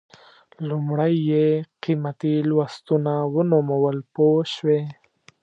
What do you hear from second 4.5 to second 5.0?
شوې!.